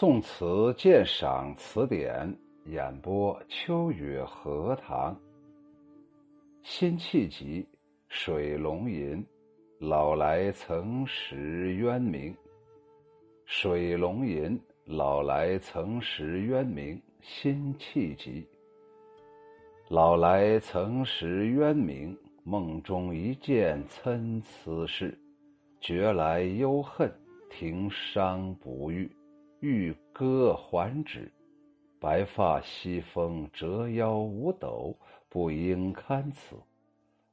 [0.00, 2.32] 宋词鉴赏词典
[2.66, 5.18] 演播：秋雨荷塘。
[6.62, 7.64] 辛弃疾
[8.08, 9.16] 《水龙吟》：
[9.80, 12.32] 老来曾识渊明。
[13.44, 17.02] 《水龙吟》：老来曾识渊明。
[17.20, 18.46] 辛弃疾。
[19.88, 25.18] 老来曾识渊明，梦中一见参差事。
[25.80, 27.12] 觉来忧恨，
[27.50, 29.10] 庭伤不遇。
[29.60, 31.32] 欲歌还止，
[31.98, 34.96] 白发西风折腰五斗，
[35.28, 36.56] 不应堪此。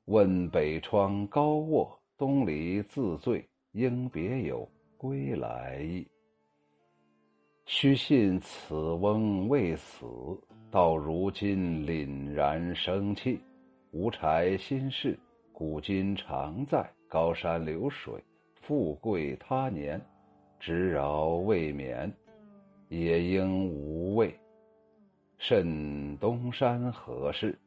[0.06, 6.08] 问北窗高卧，东篱自醉，应别有归来意。
[7.66, 10.06] 须信此翁未死，
[10.72, 13.40] 到如今凛然生气。
[13.92, 15.18] 无柴心事，
[15.52, 16.90] 古今常在。
[17.08, 18.22] 高山流水，
[18.56, 20.02] 富贵他年。
[20.60, 22.12] 直饶未免，
[22.90, 24.38] 也应无畏。
[25.38, 27.58] 甚东山何事？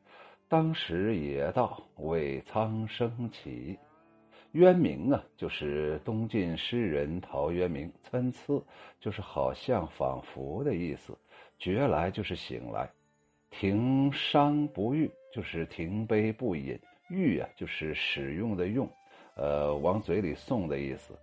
[0.49, 3.79] 当时也道为苍生起。
[4.53, 7.93] 渊明啊，就是东晋诗人陶渊明。
[8.03, 8.65] 参差
[8.99, 11.17] 就是好像、仿佛的意思。
[11.59, 12.91] 觉来就是醒来。
[13.51, 16.81] 停觞不遇就是停杯不饮。
[17.11, 18.89] 遇啊，就是使用的用，
[19.35, 21.15] 呃，往嘴里送的意思。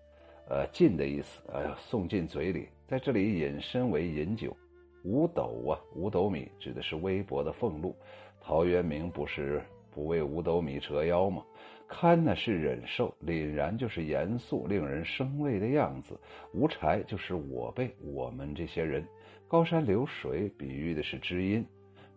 [0.48, 4.56] 呃，进的意思，呃，送进嘴里，在这里引申为饮酒。
[5.04, 7.96] 五斗啊，五斗米指的是微薄的俸禄。
[8.42, 11.44] 陶渊明不是不为五斗米折腰吗？
[11.88, 16.20] 堪呢是忍受，凛然就是严肃、令人生畏的样子。
[16.54, 19.06] 无柴就是我辈、我们这些人。
[19.48, 21.66] 高山流水比喻的是知音。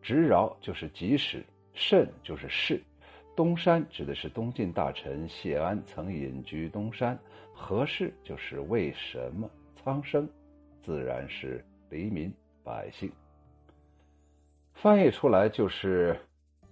[0.00, 2.80] 直饶就是即使，甚就是是。
[3.36, 7.18] 东山指的是东晋大臣谢安曾隐居东山，
[7.60, 9.50] 何事就是为什么？
[9.74, 10.28] 苍生，
[10.80, 12.32] 自然是黎民
[12.64, 13.10] 百姓。
[14.74, 16.16] 翻译出来就是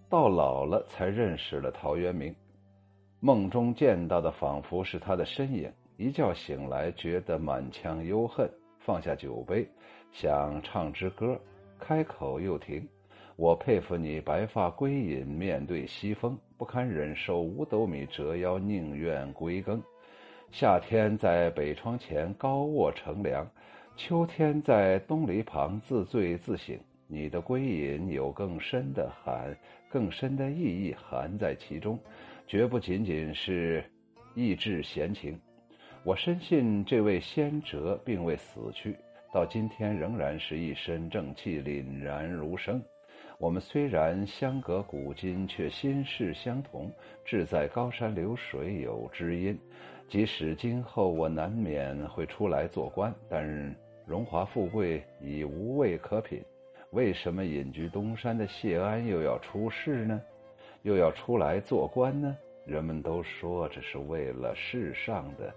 [0.08, 2.34] 到老了才认识了陶渊明，
[3.18, 9.68] 梦中见到的仿佛是他的身影，一觉醒来觉得满腔忧恨，放下酒杯
[10.12, 11.38] 想唱支歌，
[11.80, 12.88] 开口又停。
[13.34, 19.82] 我佩服你白发归隐，面对西风，不堪忍受五斗米折腰，宁愿归耕。
[20.52, 23.46] 夏天在北窗前高卧乘凉，
[23.96, 26.80] 秋天在东篱旁自醉自醒。
[27.08, 29.56] 你的归隐有更深的含，
[29.88, 31.98] 更深的意义含在其中，
[32.46, 33.84] 绝不仅仅是
[34.34, 35.38] 意志闲情。
[36.02, 38.96] 我深信这位先哲并未死去，
[39.32, 42.82] 到今天仍然是一身正气，凛然如生。
[43.38, 46.90] 我们虽然相隔古今，却心事相同。
[47.24, 49.58] 志在高山流水有知音。
[50.08, 53.74] 即使今后我难免会出来做官，但
[54.06, 56.42] 荣华富贵已无味可品。
[56.90, 60.22] 为什么隐居东山的谢安又要出世呢？
[60.82, 62.36] 又要出来做官呢？
[62.64, 65.52] 人们都说这是为了世上的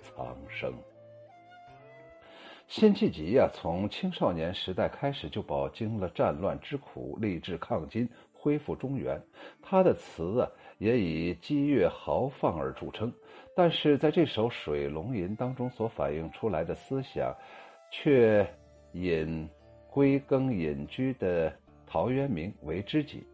[0.00, 0.72] 苍生。
[2.66, 9.20] 辛弃疾呀，从青少年时代开始就饱经了战乱之苦，立志抗金，恢复中原。
[9.60, 10.48] 他的词啊，
[10.82, 13.12] 也以激越豪放而著称。
[13.54, 17.32] 但是在这首《水龙吟》当中所反映出来的思想，
[17.92, 18.44] 却
[18.92, 19.48] 引
[19.88, 21.52] 归耕隐居的
[21.86, 23.24] 陶渊明为知己。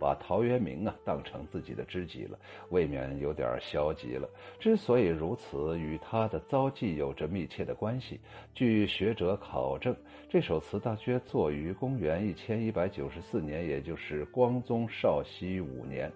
[0.00, 2.38] 把陶渊明啊当成自己的知己了，
[2.70, 4.28] 未免有点消极了。
[4.60, 8.20] 之所以如此，与他的遭际有着密切的关系。
[8.54, 9.96] 据学者考证，
[10.28, 16.12] 这首词大约作于公元一千一百九十四年，也就是光宗绍熙五年。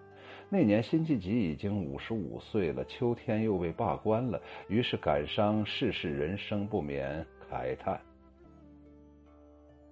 [0.54, 7.98] 那年辛弃疾已经五十五岁了，秋天又被罢官了，于是感伤世事人生，不免慨叹。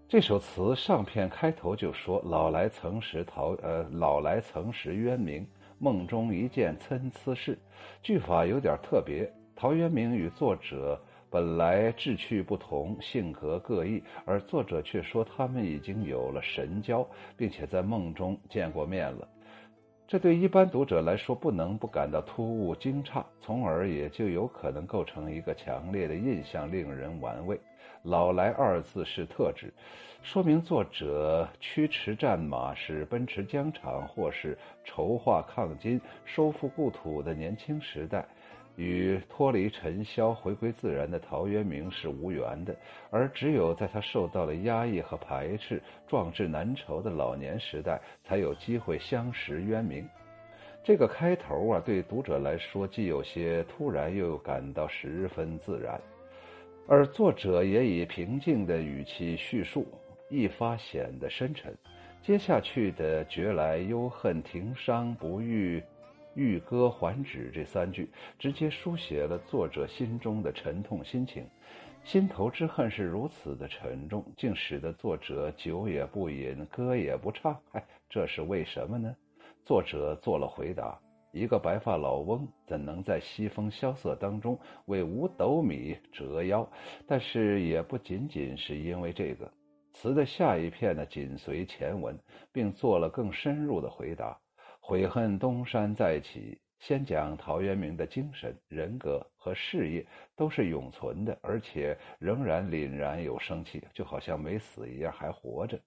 [0.06, 5.46] 这首词上片开头就说：“老来曾识陶，呃，老来曾识渊明，
[5.78, 7.58] 梦中一见参差事。”
[8.04, 9.32] 句法有点特别。
[9.56, 11.00] 陶渊明与作者
[11.30, 19.26] 本来志趣不同，性格各异，而作者却说他们已经有了神交，并且在梦中见过面了。
[20.10, 27.56] 这对一般读者来说，不能不感到突兀惊诧，从而也就有可能构成一个强烈的印象，令人玩味。
[28.02, 29.72] 老来二字是特指，
[30.20, 38.26] 说明作者驱驰战马，是奔驰疆场，或是筹划抗金、收复故土的年轻时代，
[38.80, 42.74] 与脱离尘嚣、回归自然的陶渊明是无缘的。
[43.10, 50.08] 而只有在他受到了压抑和排斥、壮志难酬的老年时代，才有机会相识渊明。
[50.82, 56.00] 这个开头啊，对读者来说既有些突然，又感到十分自然。
[56.88, 59.86] 而作者也以平静的语气叙述，
[60.30, 61.76] 一发显得深沉。
[62.22, 65.82] 接下去的“觉来忧恨庭伤不遇，
[66.34, 71.46] 欲歌还止”这三句，直接书写了作者心中的沉痛心情。
[72.02, 77.54] 心头之恨是如此的沉重，竟使得作者酒也不饮，歌也不唱。
[77.72, 79.14] 哎，这是为什么呢？
[79.64, 80.98] 作者做了回答：
[81.30, 86.66] 一个白发老翁怎能在西风萧瑟当中为五斗米折腰？
[87.06, 89.52] 但是也不仅仅是因为这个。
[89.92, 92.18] 词的下一片呢，紧随前文，
[92.50, 94.38] 并做了更深入的回答。
[94.80, 100.04] 悔恨东山再起，先讲陶渊明的精神、人格和事业
[100.34, 105.78] 都是永存的，而且仍然凛然有生气，就好像没死一样，还活着，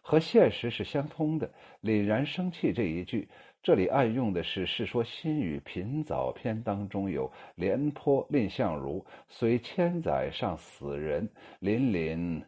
[0.00, 1.50] 和现实是相通的。
[1.82, 3.28] 凛然生气这一句，
[3.62, 11.28] 这里暗用的是《世说新语·品藻篇》当中有“廉颇蔺相如虽千载尚死人，
[11.60, 12.44] 凛凛”。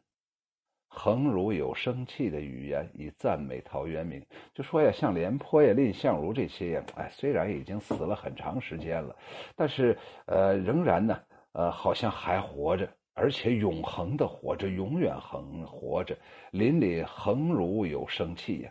[0.95, 4.25] 横如有生气的语言，以赞美陶渊明。
[4.55, 9.15] 就说呀，像廉颇呀、蔺相如这些呀，哎，虽然已经死了很长时间了，
[9.57, 11.21] 但是呃，仍然呢，
[11.53, 16.17] 呃，好像还活着，而且永恒的活着，永远恒活着。
[16.53, 18.71] 邻里横如有生气呀。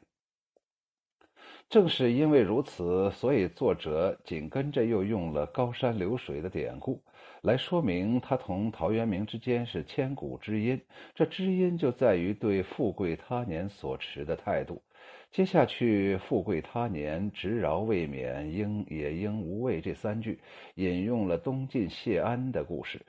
[1.69, 7.01] 正是因为如此，所以作者紧跟着又用了高山流水的典故。
[7.44, 10.81] 来说明他同陶渊明之间是千古知音，
[11.13, 14.81] 这知音就在于对富贵他年所持的态度。
[15.30, 20.40] 接下去“富贵他年，执饶未免，应也应无畏”这三句，
[20.75, 23.06] 引用了东晋谢安的故事。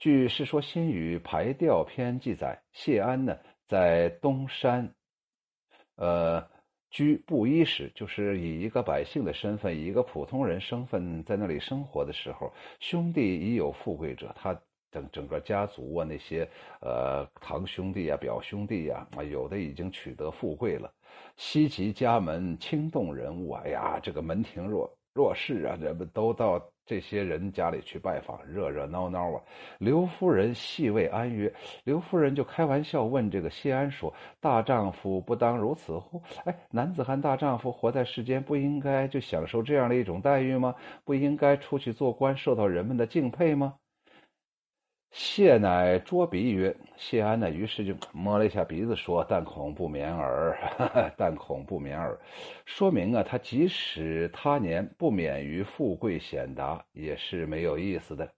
[0.00, 3.38] 据《世说新语·排调篇》记载，谢安呢
[3.68, 4.92] 在东山，
[5.94, 6.55] 呃。
[6.96, 12.50] 居布衣时，就是以一个百姓的身份，以一个普通人身份在那里生活的时候，
[12.80, 14.58] 兄弟已有富贵者，他
[14.90, 16.48] 整整个家族啊，那些
[16.80, 20.90] 呃堂兄弟啊、表兄弟呀，啊有的已经取得富贵了，
[21.36, 26.66] 西及家门，轻动人物，哎呀，这个门庭若若市啊，人们都到。
[26.86, 29.42] 这些人家里去拜访，热热闹闹啊。
[29.78, 31.52] 刘夫人细问安曰
[31.84, 40.74] ：“刘夫人就开玩笑问这个谢安说：‘大丈夫不当如此乎？’哎，男子汉大丈夫活在世间，不应该就享受这样的一种待遇吗？
[41.04, 43.74] 不应该出去做官，受到人们的敬佩吗？”
[45.18, 50.54] 谢乃捉鼻曰：“谢安呢？”于是就摸了一下鼻子，说：“但恐不免耳，
[51.16, 52.20] 但恐不免耳。”
[52.66, 58.30] 说明啊，他即使他年不免于富贵显达，也是没有意思的。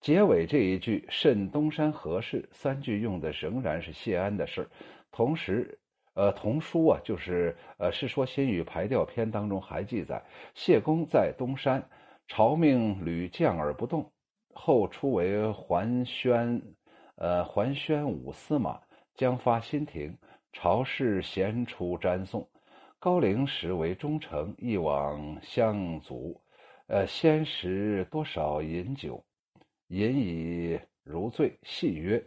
[0.00, 4.68] 结尾这一句“甚东山何事”，三句用的仍然是谢安的事儿。
[5.10, 5.80] 同时，
[6.14, 10.22] 呃，童书啊，就是呃《世说新语·排调篇》当中还记载，
[10.54, 11.82] 谢公在东山，
[12.28, 14.11] 朝命屡降而不动。
[14.54, 16.62] 后出为桓宣，
[17.16, 18.80] 呃，桓宣武司马，
[19.14, 20.16] 将发新亭。
[20.52, 22.46] 朝事咸出瞻送。
[22.98, 26.40] 高陵时为忠诚，一往相阻。
[26.88, 29.24] 呃，先时多少饮酒，
[29.88, 31.58] 饮以如醉。
[31.62, 32.22] 戏曰：“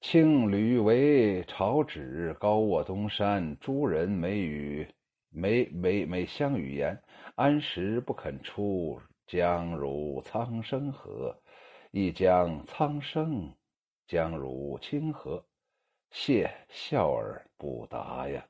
[0.00, 3.56] 青旅为朝旨，高卧东山。
[3.58, 4.86] 诸人每语，
[5.30, 6.96] 每每每相语言，
[7.34, 11.38] 安时不肯出。”将如苍生何？
[11.92, 13.54] 亦将苍生，
[14.06, 15.44] 将如清河。
[16.10, 18.44] 谢笑而不答呀。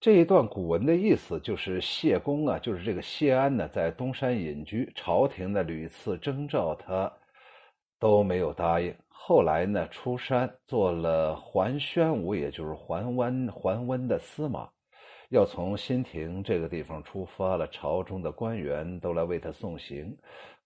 [0.00, 7.12] 这一段古文的意思就是，谢公啊，就是这个谢安呢，在东山隐居，朝廷呢屡次征召他，
[7.98, 8.94] 都没有答应。
[9.08, 14.70] 后来呢，出山做了桓宣武，也就是桓温桓温的司马。
[15.30, 20.16] 要从新亭这个地方出发了，朝中的官员都来为他送行。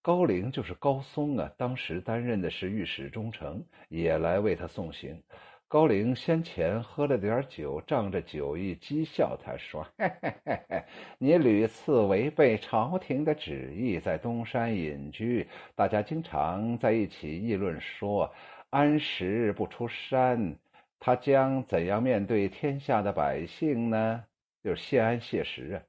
[0.00, 5.21] 高陵就是高松啊，当时担任的是御史中丞，也来为他送行。
[5.66, 10.85] 高陵先前喝了点酒，仗着酒意讥笑他说：“嘿嘿嘿嘿，
[11.19, 18.33] 你屡次违背朝廷的旨意，在东山隐居，大家经常在一起议论说，
[18.71, 20.57] 安时不出山，
[21.00, 24.23] 他将怎样面对天下的百姓呢？”
[24.62, 25.83] 就是谢安谢石啊！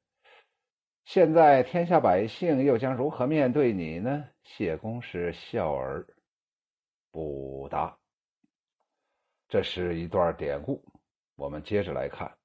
[1.05, 4.27] 现在天下百姓又将如何面对你呢？
[4.43, 6.07] 谢公是笑而
[7.11, 7.95] 不答。
[9.47, 10.83] 这是一段典故，
[11.35, 12.35] 我们接着来看。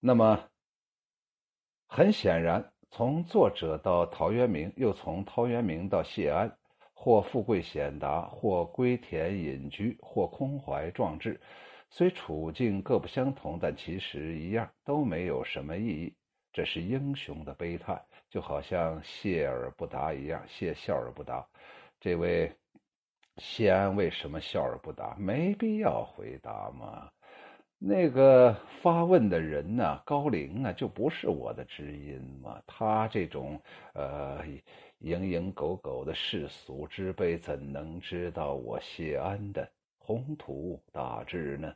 [0.00, 0.50] 那么，
[1.86, 6.58] 很显然，从作者到陶渊明，又从陶渊明到谢安，
[6.92, 11.40] 或富贵显达，或归田隐居，或空怀壮志。
[11.90, 16.14] 虽处境各不相同，但其实一样，都没有什么意义。
[16.52, 21.44] 这是英雄的悲叹，就好像谢而不答一样，谢笑而不答。
[22.00, 22.52] 这位
[23.38, 25.16] 谢安为什么笑而不答？
[25.18, 27.10] 没必要回答嘛。
[27.76, 32.62] 那个发问的人呢，高龄啊，就不是我的知音嘛。
[32.66, 33.60] 他这种
[33.92, 34.42] 呃
[35.00, 39.68] 蝇营狗苟的世俗之辈，怎能知道我谢安的
[40.06, 41.74] 宏图大志呢？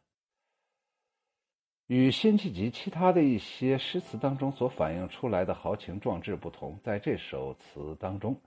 [1.87, 8.39] 与辛弃疾其他的一些诗词当中所反映出来的豪情壮志不同，在这首词当中，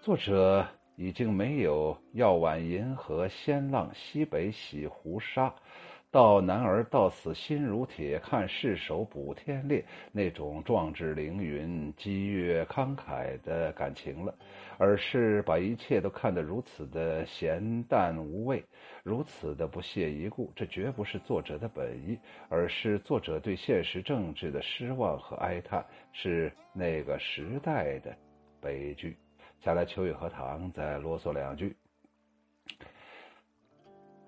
[0.00, 0.66] 作者
[0.96, 5.54] 已经没有“要挽银河仙浪西北洗胡沙”。
[6.10, 14.34] 到男儿到死心如铁，看世手补天裂那种壮志凌云、激越慷慨的感情了，
[14.78, 18.64] 而是把一切都看得如此的咸淡无味，
[19.02, 20.52] 如此的不屑一顾。
[20.54, 22.18] 这绝不是作者的本意，
[22.48, 28.16] 而是作者对现实政治的失望和哀叹，是那个时代的
[28.60, 29.18] 悲剧。
[29.60, 31.76] 下来，秋雨荷塘再啰嗦两句。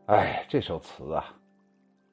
[0.07, 1.40] 哎，这首词啊。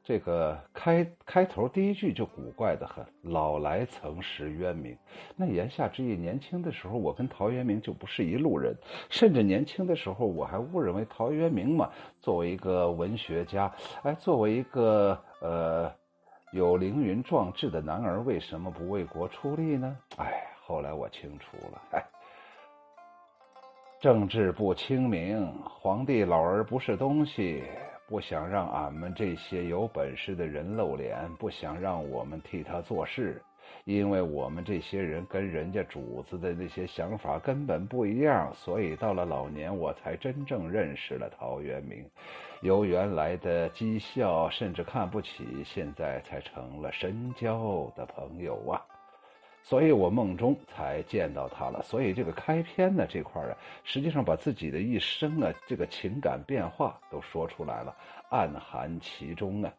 [0.07, 4.97] 这个开开头第一句就古怪的很，老来曾识渊明。
[5.35, 8.73] 那言下之意，年轻的时候我跟陶渊明就不是一路人，
[9.09, 11.89] 甚至年轻的时候我还误认为陶渊明嘛，
[12.21, 13.69] 作为一个文学家，
[14.03, 15.91] 哎，作为一个呃
[16.53, 19.97] 有凌云壮志的男儿，为什么不为国出力呢？
[20.15, 22.05] 哎，后来我清楚了，哎，
[23.99, 27.61] 政治不清明，皇帝老儿不是东西。
[28.07, 33.41] 不想让俺们这些有本事的人露脸，不想让我们替他做事，
[33.83, 42.09] 因为我们这些人跟人家主子的那些想法根本不一样，所以到了老年我才真正认识了陶渊明，
[42.61, 48.96] 由原来的讥笑甚至看不起，现在才成了深交的朋友啊。
[49.69, 51.83] 所以我梦中才见到他了。
[51.83, 57.93] 所以这个开篇呢这块啊，实际上把自己的一生啊这个情感变化都说出来了，
[58.29, 59.73] 暗含其中啊。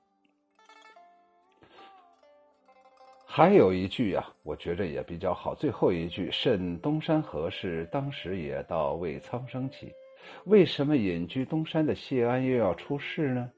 [3.24, 5.54] 还有一句啊，我觉着也比较好。
[5.54, 7.88] 最后一句“甚东山何事？
[7.90, 9.90] 当时也到为苍生起。”
[10.44, 13.50] 为什么隐居东山的谢安又要出仕呢？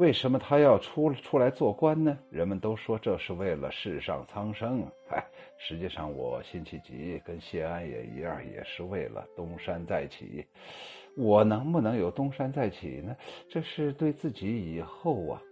[0.00, 2.18] 为什么他要出出来做官呢？
[2.30, 4.82] 人们都说这是为了世上苍生。
[5.10, 5.22] 哎，
[5.58, 10.42] 实际上我辛弃疾跟谢安也一样，也是为了东山再起。
[11.18, 13.14] 我能不能有东山再起呢？
[13.46, 15.42] 这是对自己以后啊，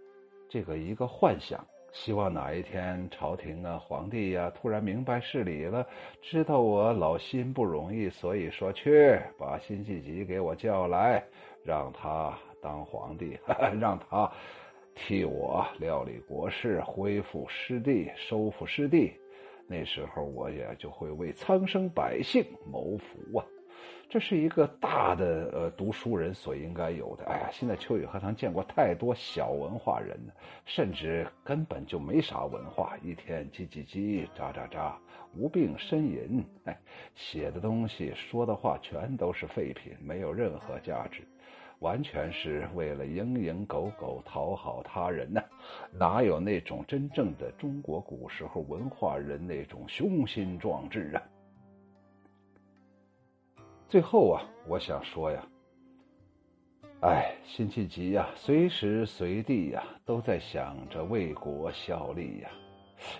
[0.49, 1.63] 这个一个幻想。
[1.91, 5.85] 希望哪一天朝廷啊、皇帝呀突然明白事理了，
[6.23, 11.23] 知道我老辛不容易，所以说去把辛弃疾给我叫来，
[11.63, 12.35] 让他。
[12.61, 13.37] 当皇帝，
[13.79, 14.31] 让他
[14.95, 19.13] 替我料理国事，恢复失地，收复失地。
[19.67, 23.45] 那时候我也就会为苍生百姓谋福啊！
[24.09, 27.25] 这是一个大的呃读书人所应该有的。
[27.25, 30.17] 哎呀，现在秋雨荷塘见过太多小文化人，
[30.65, 34.93] 甚至根本就没啥文化，一天叽叽叽，喳喳喳，
[35.35, 36.43] 无病呻吟。
[36.65, 36.75] 哎，
[37.13, 41.21] 写的东西、说的话全都是废品，没有任何价值。
[41.79, 45.41] 完全是为了蝇营狗苟讨好他人呢，
[45.91, 51.23] 哪有那种真正的中国古时候文化人那种雄心壮志啊？
[53.87, 55.47] 最后啊，我想说呀，
[57.01, 62.49] 哎，辛弃疾呀，随时随地呀都在想着为国效力呀。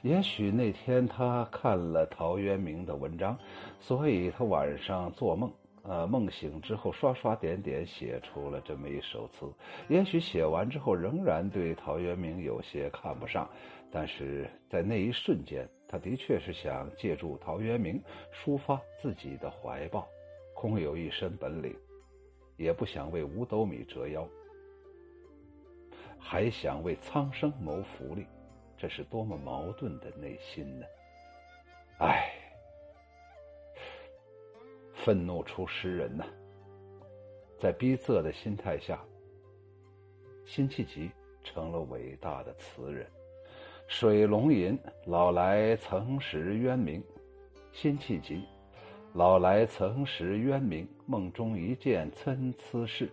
[0.02, 3.38] 也许那天他看了陶渊明的文章，
[3.80, 5.50] 所以他晚上做梦。
[5.90, 9.52] 呃，梦醒之后，刷刷点点写出了这么一首词。
[9.88, 13.50] 也许写完之后，仍然对陶渊明有些看不上，
[13.92, 18.00] 但是在那一瞬间，他的确是想借助陶渊明
[18.32, 20.08] 抒发自己的怀抱，
[20.54, 21.76] 空有一身本领，
[22.56, 24.30] 也不想为五斗米折腰，
[26.20, 28.28] 还想为苍生谋福利，
[28.78, 30.86] 这是多么矛盾的内心呢？
[31.98, 32.32] 唉。
[35.02, 36.26] 愤怒出诗人呐，
[37.58, 39.02] 在逼仄的心态下，
[40.46, 41.10] 辛弃疾
[41.42, 43.08] 成了伟大的词人。
[43.88, 47.02] 水龙吟，老来曾识渊明。
[47.72, 48.44] 辛弃疾，
[49.14, 50.86] 老来曾识渊明。
[51.06, 53.10] 梦中一见参差事，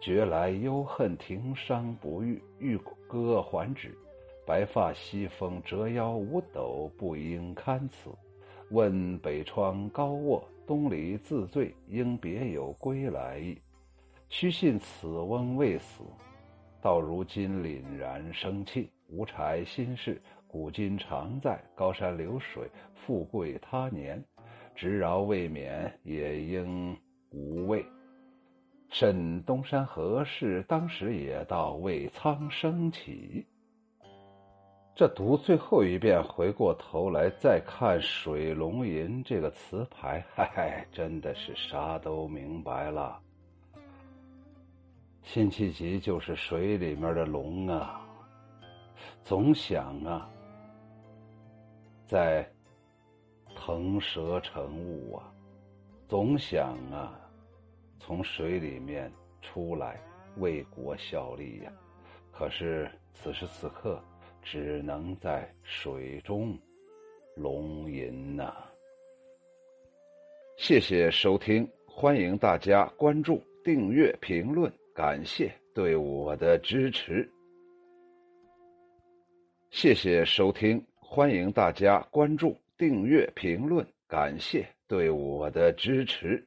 [0.00, 2.42] 觉来忧恨庭伤不遇。
[2.58, 2.76] 欲
[3.08, 3.96] 歌还止，
[4.44, 8.10] 白发西风折腰五斗，不应堪此。
[8.68, 10.46] 问北窗高卧。
[10.72, 13.58] 东篱自醉，应别有归来意。
[14.30, 16.02] 须信此翁未死，
[16.80, 18.90] 到如今凛然生气。
[19.10, 21.62] 无柴心事，古今常在。
[21.74, 24.24] 高山流水，富贵他年。
[24.74, 26.96] 执饶未免，也应
[27.32, 27.84] 无畏。
[28.88, 30.64] 甚东山何事？
[30.66, 33.44] 当时也道为苍生起。
[34.94, 43.18] 这读最后一遍，回过头来再看“水龙吟”这个词牌，嗨，真的是啥都明白了。
[45.22, 48.06] 辛弃疾就是水里面的龙啊，
[49.24, 50.28] 总想啊，
[52.06, 52.46] 在
[53.56, 55.32] 腾蛇乘雾啊，
[56.06, 57.18] 总想啊，
[57.98, 59.98] 从水里面出来
[60.36, 61.72] 为国效力呀。
[62.30, 63.98] 可是此时此刻。
[64.42, 66.58] 只能在水中
[67.36, 68.52] 龙吟呐！
[70.58, 77.28] 谢谢收听，欢迎大家关注、订阅、评论，感谢对我的支持。
[79.70, 86.46] 谢谢收听，欢迎大家关注、订阅、评论，感谢对我的支持。